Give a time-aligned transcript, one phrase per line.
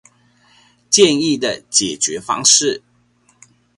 [0.89, 2.81] 建議的解決方式